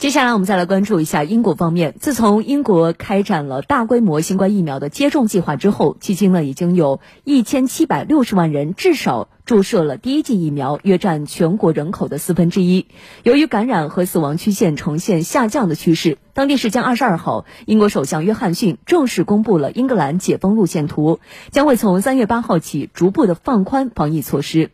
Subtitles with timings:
[0.00, 1.94] 接下来我们再来关注一下英国方面。
[2.00, 12.86] 自从英国开展了大规模新冠疫苗的接种计划之后，迄今呢已经有一千七百六十万人至少注射了第一剂疫苗，约占全国人口的四分之一。
[13.24, 21.20] 由于感染和死亡曲线呈现下降的趋势，当地时间二十二号，英国首相约翰逊正式公布了英格兰解封路线图，
[21.50, 24.70] 将会从三月八号起逐步的放宽防疫措施。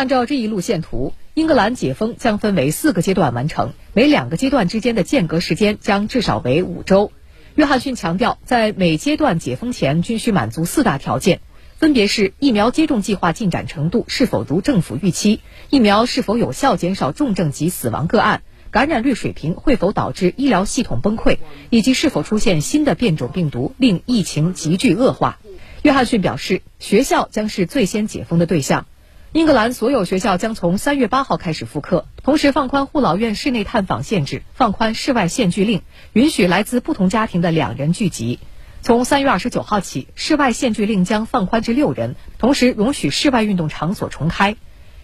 [0.00, 7.12] 按照这一路线图，英格兰解封将分为四个阶段完成，每两个阶段之间的间隔时间将至少为五周。
[7.54, 11.42] 约翰逊强调，在每阶段解封前均需满足四大条件，
[11.76, 18.40] 分别是疫苗接种计划进展程度是否如政府预期，疫苗是否有效减少重症及死亡个案，
[18.70, 21.36] 感染率水平会否导致医疗系统崩溃，
[21.68, 25.38] 以及是否出现新的变种病毒令疫情急剧恶化。
[25.82, 28.86] 约翰逊表示，学校将是最先解封的对象。
[29.32, 38.40] 英格兰所有学校将从三月八号开始复课，同时放宽护老院室内探访限制，放宽室外限聚令，允许来自不同家庭的两人聚集。
[38.82, 44.56] 从三月二十九号起，室外限聚令将放宽至六人，同时容许室外运动场所重开。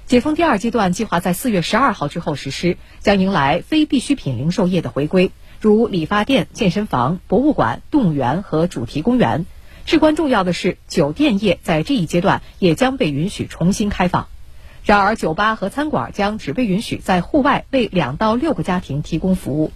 [0.07, 5.31] 解封第二阶段计划在四月十二号之后实施，将迎来非必需品零售业的回归，
[5.61, 9.47] 如理发店、健身房、博物馆、动物园和主题公园。
[9.87, 14.27] 至关重要的是，酒店业在这一阶段也将被允许重新开放。
[14.85, 19.71] 然而，酒吧和餐馆将只被允许在户外为两到六个家庭提供服务。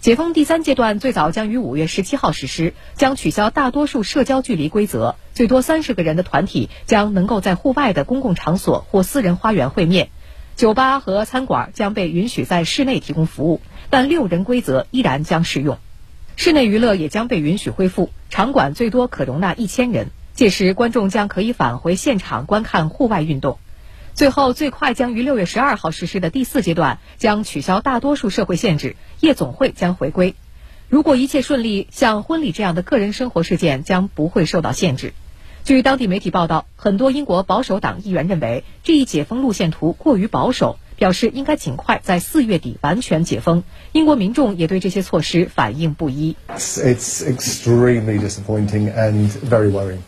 [0.00, 10.08] 解封第三阶段最早将于五月十七号实施，将取消大多数社交距离规则，最多三十个人的团体将能够在户外的公共场所或私人花园会面。
[10.56, 15.78] 酒吧和餐馆将被允许在室内提供服务，但六人规则依然将适用。
[16.36, 23.58] 室内娱乐也将被允许恢复，场馆最多可容纳一千人，届时观众将可以返回现场观看户外运动。
[24.14, 30.34] 最后，最快将于六月十二号实施的第四阶段将取消大多数社会限制，夜总会将回归。
[30.88, 35.14] 如果一切顺利，像婚礼这样的个人生活事件将不会受到限制。
[35.64, 40.78] 据当地媒体报道，很多英国保守党议员认为这一解封路线图过于保守。
[40.96, 43.64] 表示应该尽快在四月底完全解封。
[43.92, 46.36] 英国民众也对这些措施反应不一。
[46.56, 49.98] It's extremely disappointing and very worrying.